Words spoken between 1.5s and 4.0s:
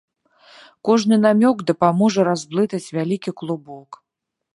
дапаможа разблытаць вялікі клубок.